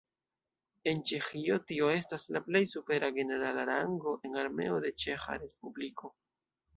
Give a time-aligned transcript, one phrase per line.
[0.91, 6.11] En Ĉeĥio tio estas la plej supera generala rango en Armeo de Ĉeĥa respubliko.